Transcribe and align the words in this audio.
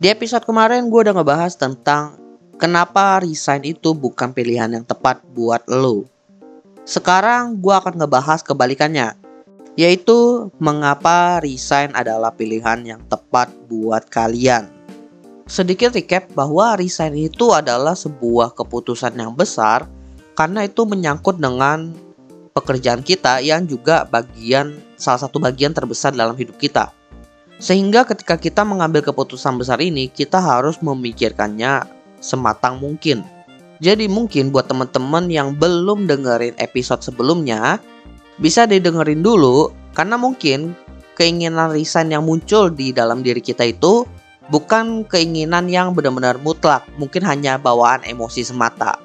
Di 0.00 0.08
episode 0.08 0.48
kemarin 0.48 0.88
gue 0.88 0.96
udah 0.96 1.12
ngebahas 1.12 1.60
tentang 1.60 2.16
kenapa 2.56 3.20
resign 3.20 3.68
itu 3.68 3.92
bukan 3.92 4.32
pilihan 4.32 4.72
yang 4.72 4.80
tepat 4.80 5.20
buat 5.36 5.60
lo. 5.68 6.08
Sekarang 6.88 7.60
gue 7.60 7.68
akan 7.76 8.00
ngebahas 8.00 8.40
kebalikannya, 8.40 9.12
yaitu 9.76 10.48
mengapa 10.56 11.44
resign 11.44 11.92
adalah 11.92 12.32
pilihan 12.32 12.80
yang 12.80 13.04
tepat 13.12 13.52
buat 13.68 14.08
kalian. 14.08 14.72
Sedikit 15.44 15.92
recap 15.92 16.32
bahwa 16.32 16.80
resign 16.80 17.20
itu 17.20 17.52
adalah 17.52 17.92
sebuah 17.92 18.56
keputusan 18.56 19.20
yang 19.20 19.36
besar 19.36 19.84
karena 20.32 20.64
itu 20.64 20.88
menyangkut 20.88 21.36
dengan 21.36 21.92
pekerjaan 22.56 23.04
kita 23.04 23.44
yang 23.44 23.68
juga 23.68 24.08
bagian 24.08 24.80
salah 24.96 25.28
satu 25.28 25.36
bagian 25.36 25.76
terbesar 25.76 26.16
dalam 26.16 26.40
hidup 26.40 26.56
kita. 26.56 26.88
Sehingga 27.60 28.08
ketika 28.08 28.40
kita 28.40 28.64
mengambil 28.64 29.04
keputusan 29.04 29.60
besar 29.60 29.78
ini, 29.84 30.08
kita 30.08 30.40
harus 30.40 30.80
memikirkannya 30.80 31.84
sematang 32.24 32.80
mungkin. 32.80 33.20
Jadi 33.84 34.08
mungkin 34.08 34.48
buat 34.48 34.68
teman-teman 34.68 35.28
yang 35.28 35.56
belum 35.56 36.08
dengerin 36.08 36.56
episode 36.56 37.04
sebelumnya, 37.04 37.76
bisa 38.40 38.64
didengerin 38.64 39.20
dulu 39.20 39.72
karena 39.92 40.16
mungkin 40.16 40.72
keinginan 41.20 41.68
resign 41.68 42.08
yang 42.08 42.24
muncul 42.24 42.72
di 42.72 42.96
dalam 42.96 43.20
diri 43.20 43.44
kita 43.44 43.68
itu 43.68 44.08
bukan 44.48 45.04
keinginan 45.04 45.68
yang 45.68 45.92
benar-benar 45.92 46.40
mutlak, 46.40 46.88
mungkin 46.96 47.24
hanya 47.28 47.60
bawaan 47.60 48.00
emosi 48.08 48.40
semata. 48.40 48.96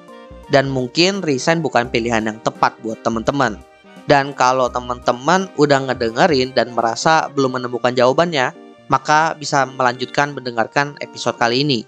Dan 0.48 0.72
mungkin 0.72 1.20
resign 1.20 1.60
bukan 1.60 1.92
pilihan 1.92 2.24
yang 2.24 2.38
tepat 2.40 2.72
buat 2.80 3.04
teman-teman. 3.04 3.60
Dan 4.06 4.32
kalau 4.38 4.70
teman-teman 4.70 5.50
udah 5.58 5.90
ngedengerin 5.90 6.54
dan 6.54 6.70
merasa 6.70 7.26
belum 7.34 7.58
menemukan 7.58 7.90
jawabannya, 7.90 8.54
maka 8.86 9.34
bisa 9.34 9.66
melanjutkan 9.66 10.30
mendengarkan 10.30 10.94
episode 11.02 11.34
kali 11.34 11.66
ini. 11.66 11.82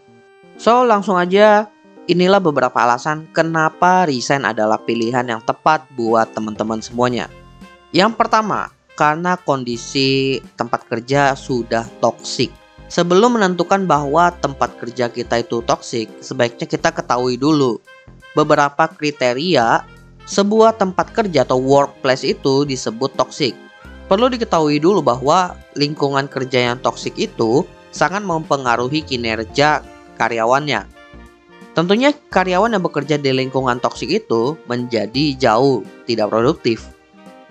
So, 0.58 0.82
langsung 0.82 1.14
aja 1.14 1.70
inilah 2.10 2.42
beberapa 2.42 2.74
alasan 2.74 3.30
kenapa 3.30 4.10
resign 4.10 4.42
adalah 4.42 4.82
pilihan 4.82 5.22
yang 5.30 5.38
tepat 5.46 5.86
buat 5.94 6.34
teman-teman 6.34 6.82
semuanya. 6.82 7.30
Yang 7.94 8.18
pertama, 8.18 8.74
karena 8.98 9.38
kondisi 9.38 10.42
tempat 10.58 10.90
kerja 10.90 11.38
sudah 11.38 11.86
toksik. 12.02 12.50
Sebelum 12.90 13.38
menentukan 13.38 13.86
bahwa 13.86 14.34
tempat 14.42 14.74
kerja 14.80 15.06
kita 15.06 15.38
itu 15.38 15.62
toksik, 15.62 16.10
sebaiknya 16.18 16.66
kita 16.66 16.90
ketahui 16.90 17.38
dulu 17.38 17.78
beberapa 18.34 18.90
kriteria 18.90 19.86
sebuah 20.28 20.76
tempat 20.76 21.16
kerja 21.16 21.48
atau 21.48 21.56
workplace 21.56 22.22
itu 22.22 22.68
disebut 22.68 23.16
toksik. 23.16 23.56
Perlu 24.12 24.28
diketahui 24.28 24.76
dulu 24.76 25.00
bahwa 25.00 25.56
lingkungan 25.72 26.28
kerja 26.28 26.72
yang 26.72 26.76
toksik 26.84 27.16
itu 27.16 27.64
sangat 27.88 28.20
mempengaruhi 28.20 29.00
kinerja 29.00 29.80
karyawannya. 30.20 30.84
Tentunya 31.72 32.12
karyawan 32.12 32.76
yang 32.76 32.84
bekerja 32.84 33.16
di 33.16 33.32
lingkungan 33.32 33.80
toksik 33.80 34.08
itu 34.12 34.56
menjadi 34.68 35.36
jauh 35.36 35.84
tidak 36.04 36.28
produktif. 36.28 36.84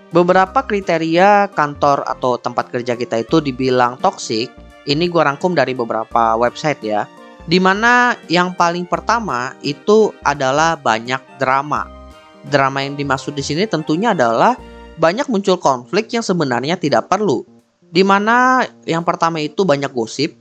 Beberapa 0.08 0.64
kriteria 0.64 1.52
kantor 1.52 2.06
atau 2.06 2.38
tempat 2.38 2.72
kerja 2.72 2.96
kita 2.96 3.20
itu 3.20 3.42
dibilang 3.42 4.00
toksik, 4.00 4.48
ini 4.88 5.04
gue 5.10 5.22
rangkum 5.22 5.52
dari 5.52 5.74
beberapa 5.76 6.38
website 6.38 6.80
ya. 6.80 7.04
Di 7.48 7.56
mana 7.60 8.12
yang 8.28 8.52
paling 8.52 8.84
pertama 8.84 9.56
itu 9.64 10.12
adalah 10.20 10.76
banyak 10.76 11.40
drama 11.40 11.97
drama 12.46 12.86
yang 12.86 12.94
dimaksud 12.94 13.34
di 13.34 13.42
sini 13.42 13.66
tentunya 13.66 14.14
adalah 14.14 14.54
banyak 14.98 15.26
muncul 15.30 15.58
konflik 15.58 16.10
yang 16.14 16.22
sebenarnya 16.22 16.78
tidak 16.78 17.10
perlu. 17.10 17.42
Di 17.88 18.04
mana 18.04 18.66
yang 18.84 19.02
pertama 19.02 19.40
itu 19.40 19.64
banyak 19.64 19.90
gosip, 19.90 20.36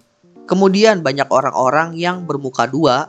kemudian 0.50 1.00
banyak 1.00 1.30
orang-orang 1.31 1.95
yang 1.95 2.28
bermuka 2.28 2.68
dua, 2.68 3.08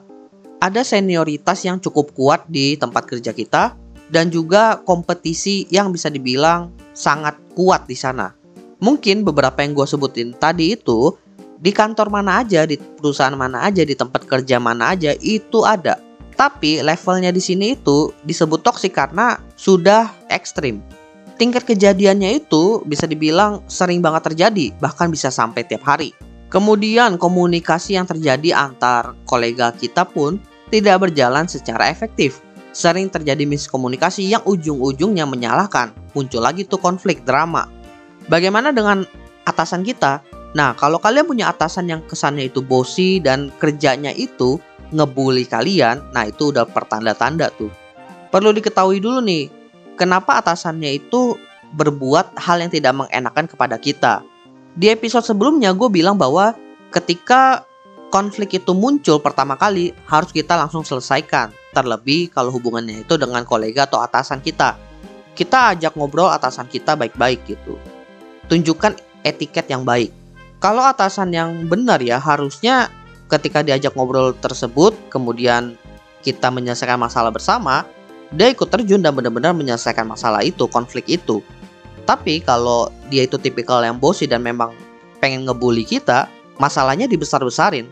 ada 0.63 0.83
senioritas 0.83 1.65
yang 1.67 1.83
cukup 1.83 2.15
kuat 2.15 2.47
di 2.47 2.79
tempat 2.79 3.07
kerja 3.09 3.35
kita, 3.35 3.75
dan 4.09 4.33
juga 4.33 4.81
kompetisi 4.83 5.69
yang 5.69 5.93
bisa 5.93 6.09
dibilang 6.09 6.73
sangat 6.97 7.37
kuat 7.53 7.85
di 7.85 7.97
sana. 7.97 8.33
Mungkin 8.79 9.27
beberapa 9.27 9.59
yang 9.61 9.75
gue 9.75 9.87
sebutin 9.87 10.39
tadi 10.39 10.79
itu 10.79 11.13
di 11.59 11.75
kantor 11.75 12.09
mana 12.15 12.47
aja, 12.47 12.63
di 12.63 12.79
perusahaan 12.79 13.35
mana 13.35 13.67
aja, 13.67 13.83
di 13.83 13.95
tempat 13.99 14.25
kerja 14.25 14.63
mana 14.63 14.95
aja 14.95 15.11
itu 15.19 15.67
ada. 15.67 15.99
Tapi 16.39 16.87
levelnya 16.87 17.35
di 17.35 17.43
sini 17.43 17.75
itu 17.75 18.15
disebut 18.23 18.63
toksik 18.63 18.95
karena 18.95 19.43
sudah 19.59 20.07
ekstrim. 20.31 20.79
Tingkat 21.35 21.67
kejadiannya 21.67 22.39
itu 22.39 22.83
bisa 22.87 23.11
dibilang 23.11 23.67
sering 23.67 23.99
banget 23.99 24.31
terjadi, 24.31 24.71
bahkan 24.79 25.11
bisa 25.11 25.35
sampai 25.35 25.67
tiap 25.67 25.83
hari. 25.83 26.15
Kemudian 26.47 27.19
komunikasi 27.19 27.99
yang 27.99 28.07
terjadi 28.07 28.55
antar 28.55 29.19
kolega 29.27 29.75
kita 29.75 30.07
pun 30.07 30.39
tidak 30.71 31.11
berjalan 31.11 31.51
secara 31.51 31.91
efektif. 31.91 32.39
Sering 32.71 33.11
terjadi 33.11 33.43
miskomunikasi 33.43 34.31
yang 34.31 34.47
ujung-ujungnya 34.47 35.27
menyalahkan. 35.27 35.91
Muncul 36.15 36.47
lagi 36.47 36.63
tuh 36.63 36.79
konflik 36.79 37.27
drama. 37.27 37.67
Bagaimana 38.31 38.71
dengan 38.71 39.03
atasan 39.43 39.83
kita? 39.83 40.23
Nah, 40.55 40.73
kalau 40.79 40.97
kalian 41.03 41.29
punya 41.29 41.51
atasan 41.51 41.91
yang 41.91 42.01
kesannya 42.07 42.49
itu 42.49 42.65
bosi 42.65 43.21
dan 43.21 43.53
kerjanya 43.61 44.15
itu 44.17 44.57
ngebully 44.95 45.45
kalian, 45.45 46.01
nah 46.13 46.29
itu 46.29 46.51
udah 46.53 46.65
pertanda-tanda 46.69 47.53
tuh. 47.55 47.71
Perlu 48.29 48.53
diketahui 48.53 49.01
dulu 49.01 49.25
nih, 49.25 49.49
kenapa 49.97 50.41
atasannya 50.41 51.01
itu 51.01 51.37
berbuat 51.75 52.37
hal 52.41 52.65
yang 52.65 52.73
tidak 52.73 52.97
mengenakan 52.97 53.45
kepada 53.49 53.77
kita. 53.77 54.25
Di 54.79 54.93
episode 54.93 55.27
sebelumnya 55.27 55.75
gue 55.75 55.89
bilang 55.91 56.17
bahwa 56.17 56.57
ketika 56.95 57.67
konflik 58.09 58.57
itu 58.57 58.73
muncul 58.73 59.21
pertama 59.21 59.57
kali 59.57 59.93
harus 60.09 60.33
kita 60.33 60.57
langsung 60.57 60.85
selesaikan. 60.85 61.53
Terlebih 61.77 62.33
kalau 62.33 62.49
hubungannya 62.55 63.05
itu 63.05 63.21
dengan 63.21 63.45
kolega 63.45 63.85
atau 63.85 64.01
atasan 64.01 64.41
kita. 64.41 64.81
Kita 65.37 65.77
ajak 65.77 65.95
ngobrol 65.95 66.33
atasan 66.33 66.67
kita 66.67 66.99
baik-baik 66.99 67.45
gitu. 67.47 67.79
Tunjukkan 68.49 68.97
etiket 69.23 69.69
yang 69.71 69.85
baik. 69.85 70.11
Kalau 70.59 70.83
atasan 70.83 71.31
yang 71.31 71.71
benar 71.71 72.03
ya 72.03 72.19
harusnya 72.19 72.91
ketika 73.29 73.61
diajak 73.61 73.93
ngobrol 73.95 74.33
tersebut, 74.35 74.97
kemudian 75.13 75.77
kita 76.25 76.49
menyelesaikan 76.49 76.99
masalah 76.99 77.31
bersama, 77.31 77.85
dia 78.33 78.53
ikut 78.53 78.69
terjun 78.69 79.01
dan 79.01 79.15
benar-benar 79.15 79.53
menyelesaikan 79.57 80.09
masalah 80.09 80.45
itu, 80.45 80.69
konflik 80.69 81.05
itu. 81.09 81.45
Tapi 82.09 82.41
kalau 82.41 82.89
dia 83.13 83.29
itu 83.29 83.37
tipikal 83.37 83.85
yang 83.85 84.01
bosi 84.01 84.25
dan 84.25 84.41
memang 84.41 84.73
pengen 85.21 85.45
ngebully 85.45 85.85
kita, 85.85 86.29
masalahnya 86.57 87.05
dibesar-besarin. 87.05 87.89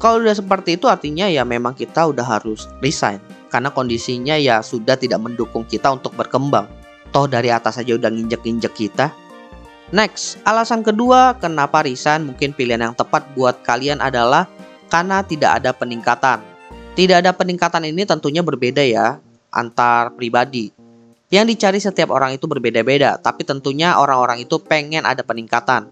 Kalau 0.00 0.18
udah 0.18 0.34
seperti 0.34 0.80
itu 0.80 0.90
artinya 0.90 1.30
ya 1.30 1.46
memang 1.46 1.78
kita 1.78 2.10
udah 2.10 2.26
harus 2.26 2.66
resign 2.82 3.22
karena 3.54 3.70
kondisinya 3.70 4.34
ya 4.34 4.58
sudah 4.58 4.98
tidak 4.98 5.22
mendukung 5.22 5.62
kita 5.62 5.94
untuk 5.94 6.16
berkembang. 6.18 6.66
Toh 7.14 7.28
dari 7.28 7.52
atas 7.52 7.78
aja 7.78 7.94
udah 7.94 8.10
nginjek-injek 8.10 8.72
kita. 8.72 9.12
Next, 9.92 10.40
alasan 10.48 10.80
kedua 10.80 11.36
kenapa 11.36 11.84
resign 11.84 12.24
mungkin 12.24 12.56
pilihan 12.56 12.80
yang 12.80 12.96
tepat 12.96 13.28
buat 13.36 13.60
kalian 13.60 14.00
adalah 14.00 14.48
karena 14.92 15.24
tidak 15.24 15.64
ada 15.64 15.72
peningkatan. 15.72 16.44
Tidak 16.92 17.24
ada 17.24 17.32
peningkatan 17.32 17.88
ini 17.88 18.04
tentunya 18.04 18.44
berbeda 18.44 18.84
ya 18.84 19.16
antar 19.48 20.12
pribadi. 20.12 20.68
Yang 21.32 21.56
dicari 21.56 21.80
setiap 21.80 22.12
orang 22.12 22.36
itu 22.36 22.44
berbeda-beda, 22.44 23.16
tapi 23.16 23.40
tentunya 23.48 23.96
orang-orang 23.96 24.44
itu 24.44 24.60
pengen 24.60 25.08
ada 25.08 25.24
peningkatan. 25.24 25.88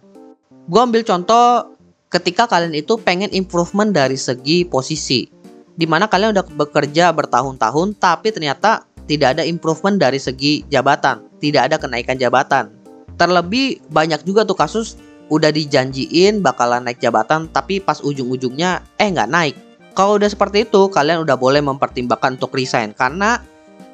Gue 0.69 0.81
ambil 0.84 1.00
contoh 1.00 1.72
ketika 2.12 2.44
kalian 2.44 2.77
itu 2.77 3.00
pengen 3.00 3.33
improvement 3.33 3.89
dari 3.89 4.21
segi 4.21 4.69
posisi. 4.69 5.25
Di 5.72 5.89
mana 5.89 6.05
kalian 6.05 6.37
udah 6.37 6.44
bekerja 6.44 7.09
bertahun-tahun 7.16 7.97
tapi 7.97 8.37
ternyata 8.37 8.84
tidak 9.09 9.41
ada 9.41 9.49
improvement 9.49 9.97
dari 9.97 10.21
segi 10.21 10.60
jabatan, 10.69 11.25
tidak 11.41 11.72
ada 11.72 11.77
kenaikan 11.81 12.21
jabatan. 12.21 12.69
Terlebih 13.16 13.81
banyak 13.89 14.21
juga 14.28 14.44
tuh 14.44 14.60
kasus 14.60 15.00
udah 15.31 15.55
dijanjiin 15.55 16.43
bakalan 16.43 16.83
naik 16.83 16.99
jabatan 16.99 17.47
tapi 17.49 17.79
pas 17.79 18.03
ujung-ujungnya 18.03 18.83
eh 18.99 19.09
nggak 19.09 19.31
naik. 19.31 19.57
Kalau 19.95 20.19
udah 20.19 20.27
seperti 20.27 20.66
itu 20.66 20.91
kalian 20.91 21.22
udah 21.22 21.39
boleh 21.39 21.63
mempertimbangkan 21.63 22.37
untuk 22.37 22.54
resign 22.54 22.93
karena 22.93 23.39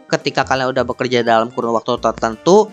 ketika 0.08 0.49
kalian 0.49 0.72
udah 0.72 0.84
bekerja 0.88 1.20
dalam 1.20 1.52
kurun 1.52 1.76
waktu 1.76 2.00
tertentu 2.00 2.72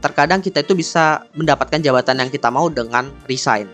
terkadang 0.00 0.40
kita 0.40 0.64
itu 0.64 0.72
bisa 0.72 1.28
mendapatkan 1.36 1.76
jabatan 1.76 2.24
yang 2.24 2.30
kita 2.32 2.48
mau 2.48 2.72
dengan 2.72 3.12
resign. 3.28 3.68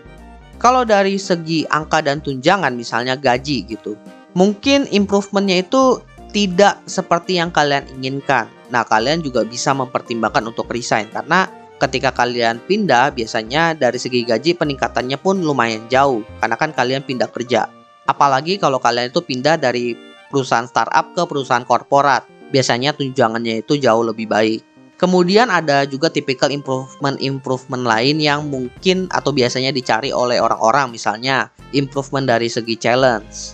Kalau 0.59 0.83
dari 0.83 1.15
segi 1.15 1.63
angka 1.69 2.03
dan 2.03 2.19
tunjangan 2.19 2.73
misalnya 2.75 3.15
gaji 3.15 3.63
gitu, 3.63 3.95
mungkin 4.35 4.89
improvementnya 4.91 5.63
itu 5.63 6.03
tidak 6.35 6.83
seperti 6.89 7.39
yang 7.39 7.53
kalian 7.53 7.87
inginkan. 7.95 8.51
Nah 8.73 8.83
kalian 8.83 9.23
juga 9.23 9.47
bisa 9.47 9.71
mempertimbangkan 9.71 10.43
untuk 10.49 10.67
resign 10.67 11.07
karena 11.13 11.47
ketika 11.77 12.09
kalian 12.13 12.57
pindah 12.65 13.13
biasanya 13.13 13.77
dari 13.77 14.01
segi 14.01 14.25
gaji 14.25 14.57
peningkatannya 14.57 15.17
pun 15.21 15.41
lumayan 15.41 15.85
jauh 15.89 16.25
karena 16.41 16.57
kan 16.57 16.73
kalian 16.73 17.05
pindah 17.05 17.29
kerja. 17.29 17.69
Apalagi 18.09 18.57
kalau 18.57 18.81
kalian 18.81 19.13
itu 19.13 19.21
pindah 19.21 19.61
dari 19.61 19.93
perusahaan 20.31 20.65
startup 20.65 21.13
ke 21.13 21.23
perusahaan 21.27 21.63
korporat, 21.63 22.25
biasanya 22.49 22.95
tunjangannya 22.95 23.61
itu 23.63 23.77
jauh 23.77 24.03
lebih 24.03 24.27
baik. 24.27 24.61
Kemudian 24.97 25.53
ada 25.53 25.85
juga 25.85 26.09
tipikal 26.09 26.49
improvement-improvement 26.49 27.85
lain 27.85 28.17
yang 28.17 28.49
mungkin 28.49 29.05
atau 29.13 29.29
biasanya 29.29 29.69
dicari 29.69 30.09
oleh 30.09 30.41
orang-orang 30.41 30.89
misalnya 30.89 31.53
improvement 31.77 32.25
dari 32.25 32.49
segi 32.49 32.73
challenge. 32.73 33.53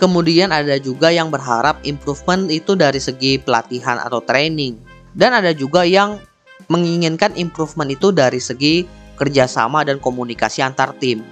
Kemudian 0.00 0.48
ada 0.48 0.80
juga 0.80 1.12
yang 1.12 1.28
berharap 1.28 1.84
improvement 1.84 2.48
itu 2.48 2.72
dari 2.72 2.96
segi 2.96 3.36
pelatihan 3.36 4.00
atau 4.00 4.24
training. 4.24 4.80
Dan 5.12 5.36
ada 5.36 5.52
juga 5.52 5.84
yang 5.84 6.16
menginginkan 6.68 7.32
improvement 7.38 7.88
itu 7.88 8.12
dari 8.12 8.42
segi 8.42 8.84
kerjasama 9.16 9.84
dan 9.84 10.00
komunikasi 10.00 10.60
antar 10.64 10.96
tim. 10.96 11.24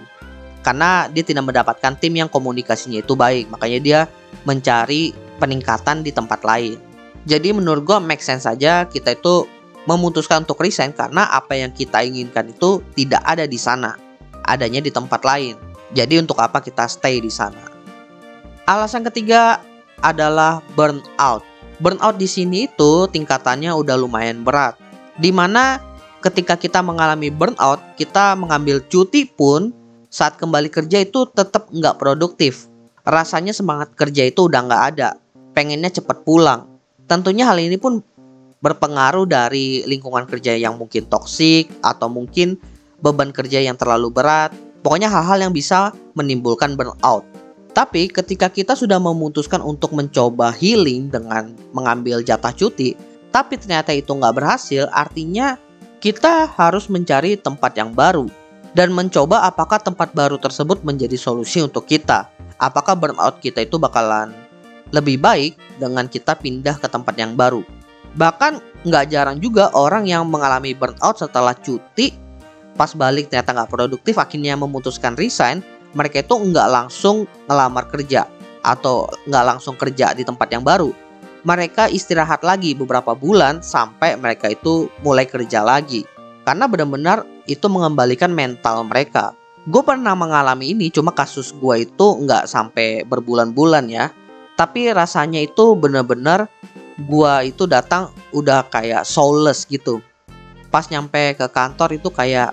Karena 0.60 1.08
dia 1.08 1.24
tidak 1.24 1.48
mendapatkan 1.48 1.96
tim 1.96 2.12
yang 2.12 2.28
komunikasinya 2.28 3.00
itu 3.00 3.16
baik, 3.16 3.48
makanya 3.48 3.80
dia 3.80 4.00
mencari 4.44 5.16
peningkatan 5.40 6.04
di 6.04 6.12
tempat 6.12 6.44
lain. 6.44 6.76
Jadi 7.24 7.52
menurut 7.52 7.84
gue 7.84 7.98
make 8.00 8.24
sense 8.24 8.44
saja 8.44 8.84
kita 8.88 9.16
itu 9.16 9.48
memutuskan 9.88 10.44
untuk 10.44 10.60
resign 10.60 10.92
karena 10.92 11.32
apa 11.32 11.56
yang 11.56 11.72
kita 11.72 12.04
inginkan 12.04 12.52
itu 12.52 12.84
tidak 12.92 13.24
ada 13.24 13.48
di 13.48 13.56
sana, 13.56 13.96
adanya 14.44 14.84
di 14.84 14.92
tempat 14.92 15.24
lain. 15.24 15.56
Jadi 15.96 16.20
untuk 16.20 16.36
apa 16.44 16.60
kita 16.60 16.84
stay 16.84 17.24
di 17.24 17.32
sana? 17.32 17.72
Alasan 18.68 19.00
ketiga 19.08 19.64
adalah 20.04 20.60
burnout. 20.76 21.40
Burnout 21.80 22.20
di 22.20 22.28
sini 22.28 22.68
itu 22.68 23.08
tingkatannya 23.08 23.72
udah 23.72 23.96
lumayan 23.96 24.44
berat. 24.44 24.76
Di 25.18 25.34
mana 25.34 25.82
ketika 26.22 26.54
kita 26.54 26.80
mengalami 26.80 27.28
burnout, 27.28 27.82
kita 27.98 28.38
mengambil 28.38 28.80
cuti 28.86 29.26
pun 29.26 29.74
saat 30.08 30.38
kembali 30.38 30.70
kerja 30.72 31.02
itu 31.02 31.26
tetap 31.34 31.68
nggak 31.68 31.98
produktif. 31.98 32.70
Rasanya 33.02 33.52
semangat 33.52 33.92
kerja 33.98 34.24
itu 34.24 34.46
udah 34.46 34.62
nggak 34.64 34.84
ada. 34.94 35.18
Pengennya 35.52 35.90
cepat 35.90 36.22
pulang 36.22 36.78
Tentunya 37.08 37.48
hal 37.48 37.56
ini 37.56 37.80
pun 37.80 38.04
berpengaruh 38.60 39.24
dari 39.24 39.80
lingkungan 39.88 40.28
kerja 40.28 40.52
yang 40.60 40.76
mungkin 40.76 41.08
toksik 41.08 41.72
atau 41.80 42.12
mungkin 42.12 42.60
beban 43.00 43.32
kerja 43.32 43.64
yang 43.64 43.80
terlalu 43.80 44.12
berat. 44.12 44.52
Pokoknya 44.84 45.08
hal-hal 45.08 45.48
yang 45.48 45.56
bisa 45.56 45.96
menimbulkan 46.12 46.76
burnout. 46.76 47.24
Tapi 47.72 48.12
ketika 48.12 48.52
kita 48.52 48.76
sudah 48.76 49.00
memutuskan 49.00 49.64
untuk 49.64 49.96
mencoba 49.96 50.52
healing 50.52 51.08
dengan 51.08 51.56
mengambil 51.72 52.20
jatah 52.20 52.52
cuti, 52.52 52.92
tapi 53.28 53.60
ternyata 53.60 53.92
itu 53.92 54.10
nggak 54.10 54.34
berhasil, 54.34 54.88
artinya 54.90 55.60
kita 55.98 56.48
harus 56.48 56.86
mencari 56.88 57.36
tempat 57.36 57.74
yang 57.76 57.92
baru 57.92 58.30
dan 58.72 58.94
mencoba 58.94 59.44
apakah 59.44 59.82
tempat 59.82 60.14
baru 60.14 60.38
tersebut 60.38 60.86
menjadi 60.86 61.18
solusi 61.18 61.60
untuk 61.60 61.84
kita. 61.84 62.30
Apakah 62.58 62.98
burnout 62.98 63.38
kita 63.38 63.62
itu 63.62 63.78
bakalan 63.78 64.34
lebih 64.90 65.20
baik 65.20 65.54
dengan 65.78 66.08
kita 66.08 66.34
pindah 66.34 66.80
ke 66.80 66.88
tempat 66.90 67.14
yang 67.20 67.36
baru. 67.36 67.62
Bahkan 68.16 68.84
nggak 68.88 69.04
jarang 69.12 69.38
juga 69.38 69.70
orang 69.76 70.08
yang 70.08 70.26
mengalami 70.26 70.72
burnout 70.72 71.18
setelah 71.18 71.54
cuti 71.54 72.14
pas 72.78 72.94
balik 72.94 73.26
ternyata 73.26 73.50
nggak 73.50 73.70
produktif 73.74 74.14
akhirnya 74.22 74.54
memutuskan 74.54 75.18
resign 75.18 75.58
mereka 75.98 76.22
itu 76.22 76.38
nggak 76.38 76.68
langsung 76.70 77.26
ngelamar 77.50 77.90
kerja 77.90 78.30
atau 78.62 79.10
nggak 79.26 79.44
langsung 79.44 79.74
kerja 79.74 80.14
di 80.14 80.22
tempat 80.22 80.46
yang 80.54 80.62
baru 80.62 80.94
mereka 81.48 81.88
istirahat 81.88 82.44
lagi 82.44 82.76
beberapa 82.76 83.16
bulan 83.16 83.64
sampai 83.64 84.20
mereka 84.20 84.52
itu 84.52 84.92
mulai 85.00 85.24
kerja 85.24 85.64
lagi. 85.64 86.04
Karena 86.44 86.68
benar-benar 86.68 87.24
itu 87.48 87.64
mengembalikan 87.72 88.28
mental 88.28 88.84
mereka. 88.84 89.32
Gue 89.64 89.80
pernah 89.80 90.12
mengalami 90.12 90.76
ini 90.76 90.92
cuma 90.92 91.16
kasus 91.16 91.56
gue 91.56 91.88
itu 91.88 92.06
nggak 92.20 92.44
sampai 92.44 93.08
berbulan-bulan 93.08 93.88
ya. 93.88 94.12
Tapi 94.60 94.92
rasanya 94.92 95.40
itu 95.40 95.72
bener-bener 95.72 96.50
gua 97.06 97.46
itu 97.46 97.70
datang 97.70 98.10
udah 98.34 98.66
kayak 98.66 99.06
soulless 99.06 99.62
gitu. 99.70 100.02
Pas 100.74 100.90
nyampe 100.90 101.38
ke 101.38 101.46
kantor 101.46 101.94
itu 101.94 102.10
kayak 102.10 102.50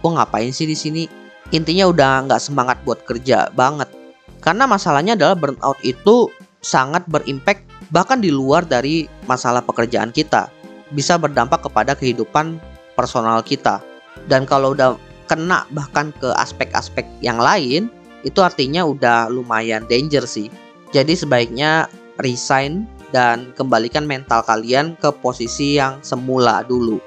gua 0.00 0.22
ngapain 0.22 0.48
sih 0.48 0.64
di 0.64 0.72
sini? 0.72 1.04
Intinya 1.52 1.92
udah 1.92 2.24
nggak 2.24 2.40
semangat 2.40 2.80
buat 2.88 3.04
kerja 3.04 3.52
banget. 3.52 3.92
Karena 4.40 4.64
masalahnya 4.64 5.12
adalah 5.12 5.36
burnout 5.36 5.76
itu 5.84 6.32
sangat 6.64 7.04
berimpact 7.04 7.68
bahkan 7.92 8.18
di 8.18 8.32
luar 8.32 8.64
dari 8.64 9.06
masalah 9.28 9.60
pekerjaan 9.60 10.10
kita 10.10 10.48
bisa 10.96 11.20
berdampak 11.20 11.62
kepada 11.62 11.92
kehidupan 11.92 12.56
personal 12.96 13.44
kita 13.44 13.84
dan 14.26 14.48
kalau 14.48 14.72
udah 14.72 14.96
kena 15.28 15.68
bahkan 15.70 16.10
ke 16.16 16.32
aspek-aspek 16.40 17.04
yang 17.20 17.36
lain 17.36 17.92
itu 18.24 18.40
artinya 18.40 18.82
udah 18.88 19.28
lumayan 19.28 19.84
danger 19.86 20.24
sih 20.24 20.48
jadi 20.92 21.12
sebaiknya 21.12 21.88
resign 22.20 22.84
dan 23.12 23.52
kembalikan 23.56 24.08
mental 24.08 24.40
kalian 24.42 24.96
ke 24.96 25.12
posisi 25.20 25.76
yang 25.80 26.00
semula 26.00 26.64
dulu. 26.64 26.98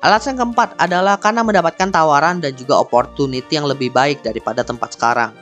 Alasan 0.00 0.36
keempat 0.36 0.80
adalah 0.80 1.20
karena 1.20 1.44
mendapatkan 1.44 1.92
tawaran 1.92 2.40
dan 2.40 2.56
juga 2.56 2.80
opportunity 2.80 3.52
yang 3.52 3.68
lebih 3.68 3.92
baik 3.92 4.24
daripada 4.24 4.64
tempat 4.64 4.96
sekarang. 4.96 5.32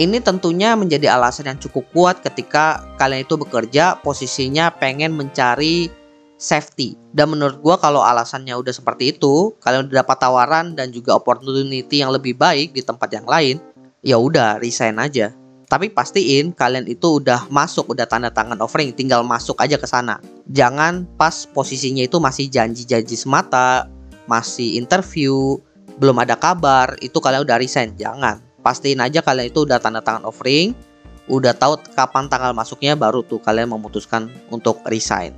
Ini 0.00 0.24
tentunya 0.24 0.72
menjadi 0.72 1.12
alasan 1.12 1.52
yang 1.52 1.60
cukup 1.60 1.84
kuat 1.92 2.24
ketika 2.24 2.80
kalian 2.96 3.28
itu 3.28 3.36
bekerja 3.36 4.00
posisinya 4.00 4.72
pengen 4.72 5.12
mencari 5.12 5.92
safety. 6.40 6.96
Dan 7.12 7.36
menurut 7.36 7.60
gue 7.60 7.76
kalau 7.76 8.00
alasannya 8.00 8.56
udah 8.56 8.72
seperti 8.72 9.12
itu, 9.12 9.52
kalian 9.60 9.92
udah 9.92 10.00
dapat 10.00 10.16
tawaran 10.16 10.72
dan 10.72 10.96
juga 10.96 11.20
opportunity 11.20 12.00
yang 12.00 12.08
lebih 12.08 12.40
baik 12.40 12.72
di 12.72 12.80
tempat 12.80 13.12
yang 13.12 13.28
lain, 13.28 13.60
ya 14.00 14.16
udah 14.16 14.56
resign 14.64 14.96
aja. 14.96 15.28
Tapi 15.68 15.92
pastiin 15.92 16.56
kalian 16.56 16.88
itu 16.88 17.20
udah 17.20 17.52
masuk, 17.52 17.92
udah 17.92 18.08
tanda 18.08 18.32
tangan 18.32 18.64
offering, 18.64 18.96
tinggal 18.96 19.20
masuk 19.20 19.60
aja 19.60 19.76
ke 19.76 19.84
sana. 19.84 20.24
Jangan 20.48 21.04
pas 21.20 21.44
posisinya 21.44 22.08
itu 22.08 22.16
masih 22.16 22.48
janji-janji 22.48 23.12
semata, 23.12 23.92
masih 24.24 24.80
interview, 24.80 25.60
belum 26.00 26.16
ada 26.16 26.32
kabar, 26.40 26.96
itu 27.04 27.20
kalian 27.20 27.44
udah 27.44 27.60
resign. 27.60 27.92
Jangan. 28.00 28.51
Pastiin 28.62 29.02
aja 29.02 29.20
kalian 29.22 29.50
itu 29.50 29.66
udah 29.66 29.82
tanda 29.82 29.98
tangan 29.98 30.22
offering, 30.26 30.74
udah 31.26 31.54
tahu 31.54 31.82
kapan 31.98 32.30
tanggal 32.30 32.54
masuknya 32.54 32.94
baru 32.94 33.26
tuh 33.26 33.42
kalian 33.42 33.70
memutuskan 33.74 34.30
untuk 34.54 34.78
resign. 34.86 35.34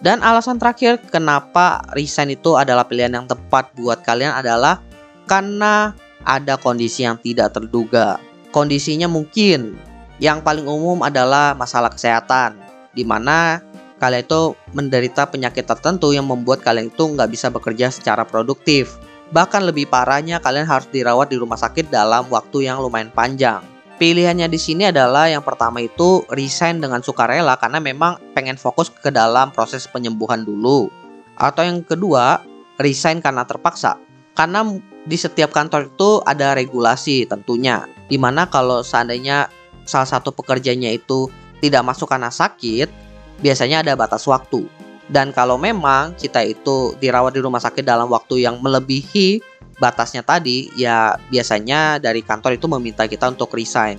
Dan 0.00 0.24
alasan 0.24 0.56
terakhir 0.56 1.02
kenapa 1.12 1.84
resign 1.92 2.32
itu 2.32 2.56
adalah 2.56 2.88
pilihan 2.88 3.12
yang 3.12 3.26
tepat 3.26 3.74
buat 3.76 4.00
kalian 4.00 4.32
adalah 4.32 4.80
karena 5.28 5.92
ada 6.22 6.56
kondisi 6.56 7.04
yang 7.04 7.20
tidak 7.20 7.52
terduga 7.52 8.22
kondisinya 8.50 9.08
mungkin 9.08 9.76
yang 10.18 10.42
paling 10.42 10.66
umum 10.66 11.04
adalah 11.06 11.54
masalah 11.54 11.94
kesehatan, 11.94 12.58
di 12.90 13.06
mana 13.06 13.62
kalian 14.02 14.26
itu 14.26 14.42
menderita 14.74 15.30
penyakit 15.30 15.62
tertentu 15.62 16.10
yang 16.10 16.26
membuat 16.26 16.62
kalian 16.66 16.90
itu 16.90 17.04
nggak 17.06 17.30
bisa 17.30 17.54
bekerja 17.54 17.94
secara 17.94 18.26
produktif. 18.26 18.98
Bahkan 19.28 19.68
lebih 19.68 19.92
parahnya 19.92 20.40
kalian 20.40 20.64
harus 20.64 20.88
dirawat 20.88 21.28
di 21.28 21.36
rumah 21.36 21.60
sakit 21.60 21.92
dalam 21.92 22.24
waktu 22.32 22.64
yang 22.64 22.80
lumayan 22.80 23.12
panjang. 23.12 23.60
Pilihannya 23.98 24.46
di 24.46 24.56
sini 24.62 24.88
adalah 24.88 25.26
yang 25.26 25.42
pertama 25.42 25.82
itu 25.82 26.22
resign 26.30 26.78
dengan 26.78 27.02
sukarela 27.02 27.58
karena 27.58 27.82
memang 27.82 28.16
pengen 28.30 28.54
fokus 28.54 28.88
ke 28.88 29.10
dalam 29.10 29.50
proses 29.50 29.90
penyembuhan 29.90 30.46
dulu. 30.46 30.86
Atau 31.34 31.66
yang 31.66 31.82
kedua, 31.82 32.40
resign 32.78 33.18
karena 33.18 33.42
terpaksa. 33.42 33.98
Karena 34.38 34.62
di 35.02 35.18
setiap 35.18 35.50
kantor 35.50 35.90
itu 35.90 36.22
ada 36.22 36.54
regulasi 36.54 37.26
tentunya. 37.26 37.90
Di 38.06 38.16
mana 38.16 38.46
kalau 38.46 38.86
seandainya 38.86 39.50
salah 39.82 40.06
satu 40.06 40.30
pekerjanya 40.30 40.94
itu 40.94 41.26
tidak 41.58 41.82
masuk 41.82 42.06
karena 42.06 42.30
sakit, 42.30 42.86
biasanya 43.42 43.82
ada 43.82 43.98
batas 43.98 44.22
waktu. 44.30 44.70
Dan 45.08 45.32
kalau 45.32 45.56
memang 45.56 46.12
kita 46.20 46.44
itu 46.44 46.92
dirawat 47.00 47.32
di 47.32 47.40
rumah 47.40 47.60
sakit 47.60 47.80
dalam 47.80 48.12
waktu 48.12 48.44
yang 48.44 48.60
melebihi 48.60 49.40
batasnya 49.80 50.20
tadi, 50.20 50.68
ya 50.76 51.16
biasanya 51.32 51.96
dari 51.96 52.20
kantor 52.20 52.60
itu 52.60 52.68
meminta 52.68 53.08
kita 53.08 53.32
untuk 53.32 53.56
resign. 53.56 53.96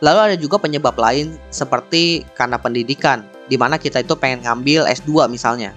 Lalu 0.00 0.32
ada 0.32 0.36
juga 0.36 0.56
penyebab 0.60 0.96
lain 0.96 1.36
seperti 1.52 2.24
karena 2.36 2.56
pendidikan, 2.56 3.24
di 3.48 3.56
mana 3.60 3.76
kita 3.76 4.00
itu 4.00 4.16
pengen 4.16 4.44
ngambil 4.44 4.88
S2 4.88 5.28
misalnya. 5.28 5.72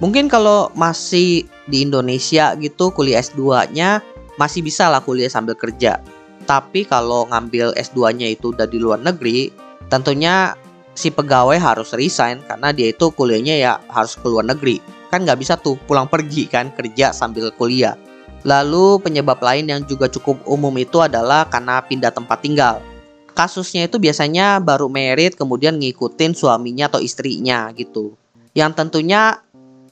Mungkin 0.00 0.32
kalau 0.32 0.72
masih 0.72 1.44
di 1.68 1.84
Indonesia 1.84 2.56
gitu 2.56 2.88
kuliah 2.90 3.20
S2-nya 3.20 4.00
masih 4.40 4.64
bisa 4.64 4.88
lah 4.88 5.04
kuliah 5.04 5.28
sambil 5.28 5.54
kerja. 5.54 6.00
Tapi 6.48 6.88
kalau 6.88 7.28
ngambil 7.28 7.76
S2-nya 7.76 8.32
itu 8.32 8.56
udah 8.56 8.64
di 8.64 8.80
luar 8.80 8.98
negeri, 8.98 9.52
tentunya 9.92 10.56
si 10.94 11.08
pegawai 11.08 11.56
harus 11.56 11.94
resign 11.94 12.42
karena 12.46 12.74
dia 12.74 12.90
itu 12.90 13.10
kuliahnya 13.14 13.56
ya 13.56 13.72
harus 13.90 14.18
ke 14.18 14.26
luar 14.26 14.46
negeri. 14.46 14.82
Kan 15.10 15.26
nggak 15.26 15.38
bisa 15.42 15.58
tuh 15.58 15.78
pulang 15.86 16.06
pergi 16.06 16.46
kan 16.46 16.70
kerja 16.74 17.10
sambil 17.10 17.50
kuliah. 17.54 17.98
Lalu 18.46 19.02
penyebab 19.04 19.42
lain 19.42 19.68
yang 19.68 19.82
juga 19.84 20.08
cukup 20.08 20.40
umum 20.48 20.72
itu 20.80 21.02
adalah 21.02 21.44
karena 21.50 21.82
pindah 21.84 22.14
tempat 22.14 22.40
tinggal. 22.40 22.80
Kasusnya 23.36 23.86
itu 23.86 24.00
biasanya 24.00 24.58
baru 24.58 24.88
merit 24.88 25.36
kemudian 25.36 25.76
ngikutin 25.76 26.32
suaminya 26.32 26.88
atau 26.88 27.00
istrinya 27.04 27.68
gitu. 27.76 28.16
Yang 28.56 28.80
tentunya 28.80 29.44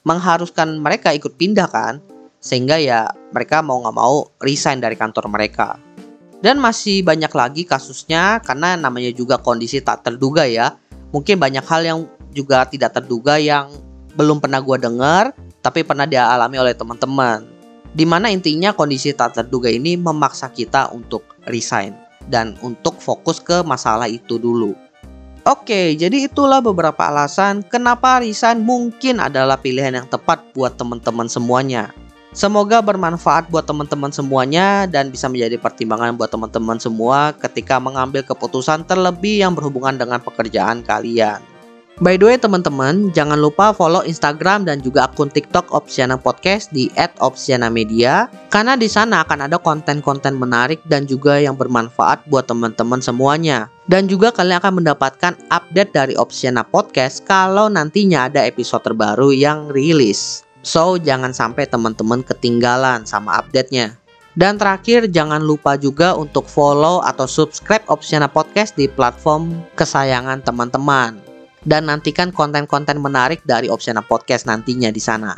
mengharuskan 0.03 0.79
mereka 0.81 1.13
ikut 1.13 1.35
pindah 1.35 1.69
kan 1.69 2.01
sehingga 2.39 2.79
ya 2.79 3.11
mereka 3.35 3.59
mau 3.59 3.83
nggak 3.83 3.95
mau 3.95 4.31
resign 4.39 4.79
dari 4.79 4.95
kantor 4.95 5.27
mereka 5.27 5.75
dan 6.39 6.55
masih 6.59 7.03
banyak 7.03 7.31
lagi 7.35 7.63
kasusnya 7.67 8.39
karena 8.39 8.79
namanya 8.79 9.11
juga 9.11 9.35
kondisi 9.39 9.83
tak 9.83 10.07
terduga 10.07 10.47
ya 10.47 10.79
mungkin 11.13 11.37
banyak 11.41 11.65
hal 11.65 11.81
yang 11.85 11.99
juga 12.33 12.65
tidak 12.69 12.97
terduga 12.97 13.41
yang 13.41 13.69
belum 14.13 14.41
pernah 14.41 14.61
gue 14.61 14.77
dengar, 14.77 15.31
tapi 15.61 15.83
pernah 15.85 16.05
dialami 16.05 16.57
oleh 16.59 16.75
teman-teman. 16.75 17.45
Di 17.89 18.05
mana 18.05 18.29
intinya 18.29 18.69
kondisi 18.71 19.09
tak 19.17 19.33
terduga 19.33 19.67
ini 19.71 19.97
memaksa 19.97 20.53
kita 20.53 20.93
untuk 20.93 21.25
resign 21.49 21.97
dan 22.29 22.53
untuk 22.61 23.01
fokus 23.01 23.41
ke 23.41 23.65
masalah 23.65 24.05
itu 24.05 24.37
dulu. 24.37 24.77
Oke, 25.47 25.97
jadi 25.97 26.29
itulah 26.29 26.61
beberapa 26.61 27.09
alasan 27.09 27.65
kenapa 27.65 28.21
resign 28.21 28.61
mungkin 28.61 29.17
adalah 29.17 29.57
pilihan 29.57 29.97
yang 29.97 30.05
tepat 30.05 30.53
buat 30.53 30.77
teman-teman 30.77 31.25
semuanya. 31.25 31.89
Semoga 32.29 32.77
bermanfaat 32.85 33.49
buat 33.49 33.65
teman-teman 33.65 34.13
semuanya 34.13 34.85
dan 34.85 35.09
bisa 35.09 35.25
menjadi 35.25 35.57
pertimbangan 35.57 36.13
buat 36.13 36.29
teman-teman 36.29 36.77
semua 36.77 37.33
ketika 37.33 37.81
mengambil 37.81 38.21
keputusan 38.21 38.85
terlebih 38.85 39.41
yang 39.41 39.57
berhubungan 39.57 39.97
dengan 39.97 40.21
pekerjaan 40.21 40.85
kalian. 40.85 41.41
By 41.99 42.15
the 42.15 42.31
way 42.31 42.37
teman-teman, 42.39 43.11
jangan 43.11 43.35
lupa 43.35 43.75
follow 43.75 44.07
Instagram 44.07 44.63
dan 44.63 44.79
juga 44.79 45.11
akun 45.11 45.27
TikTok 45.27 45.67
Opsiana 45.75 46.15
Podcast 46.15 46.71
di 46.71 46.87
@opsiana_media 46.95 48.31
karena 48.47 48.79
di 48.79 48.87
sana 48.87 49.27
akan 49.27 49.51
ada 49.51 49.59
konten-konten 49.59 50.39
menarik 50.39 50.79
dan 50.87 51.03
juga 51.03 51.43
yang 51.43 51.59
bermanfaat 51.59 52.23
buat 52.31 52.47
teman-teman 52.47 53.03
semuanya. 53.03 53.67
Dan 53.89 54.07
juga 54.07 54.31
kalian 54.31 54.63
akan 54.63 54.73
mendapatkan 54.79 55.33
update 55.51 55.91
dari 55.91 56.13
Opsiana 56.15 56.63
Podcast 56.63 57.27
kalau 57.27 57.67
nantinya 57.67 58.31
ada 58.31 58.47
episode 58.47 58.85
terbaru 58.85 59.35
yang 59.35 59.67
rilis. 59.67 60.47
So, 60.61 60.99
jangan 60.99 61.31
sampai 61.31 61.67
teman-teman 61.67 62.23
ketinggalan 62.23 63.07
sama 63.07 63.39
update-nya. 63.39 63.95
Dan 64.37 64.55
terakhir, 64.55 65.09
jangan 65.11 65.43
lupa 65.43 65.75
juga 65.75 66.15
untuk 66.15 66.47
follow 66.47 67.03
atau 67.03 67.27
subscribe 67.27 67.83
Opsiana 67.91 68.29
Podcast 68.29 68.75
di 68.75 68.87
platform 68.87 69.51
kesayangan 69.75 70.45
teman-teman 70.45 71.19
dan 71.67 71.91
nantikan 71.91 72.31
konten-konten 72.31 73.03
menarik 73.03 73.43
dari 73.43 73.67
Opsiana 73.67 73.99
Podcast 73.99 74.47
nantinya 74.47 74.93
di 74.93 75.01
sana. 75.01 75.35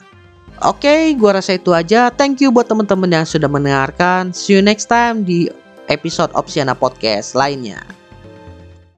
Oke, 0.61 1.17
gua 1.17 1.41
rasa 1.41 1.57
itu 1.57 1.73
aja. 1.73 2.13
Thank 2.13 2.45
you 2.45 2.53
buat 2.53 2.69
teman-teman 2.69 3.09
yang 3.09 3.25
sudah 3.25 3.49
mendengarkan. 3.49 4.29
See 4.29 4.53
you 4.53 4.61
next 4.61 4.85
time 4.85 5.25
di 5.25 5.49
episode 5.89 6.29
Opsiana 6.37 6.77
Podcast 6.77 7.33
lainnya. 7.33 8.00